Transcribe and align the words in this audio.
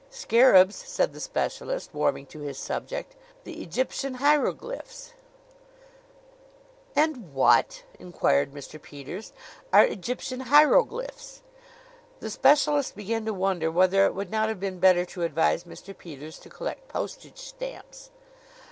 "Scarabs," 0.09 0.75
said 0.75 1.13
the 1.13 1.19
specialist, 1.19 1.91
warming 1.93 2.25
to 2.25 2.39
his 2.39 2.57
subject, 2.57 3.15
"the 3.43 3.61
Egyptian 3.61 4.15
hieroglyphs." 4.15 5.13
"And 6.95 7.35
what," 7.35 7.83
inquired 7.99 8.51
Mr. 8.51 8.81
Peters, 8.81 9.31
"are 9.71 9.85
Egyptian 9.85 10.39
hieroglyphs?" 10.39 11.43
The 12.19 12.31
specialist 12.31 12.95
began 12.95 13.25
to 13.25 13.33
wonder 13.35 13.69
whether 13.69 14.07
it 14.07 14.15
would 14.15 14.31
not 14.31 14.49
have 14.49 14.59
been 14.59 14.79
better 14.79 15.05
to 15.05 15.21
advise 15.21 15.65
Mr. 15.65 15.95
Peters 15.95 16.39
to 16.39 16.49
collect 16.49 16.87
postage 16.87 17.37
stamps. 17.37 18.09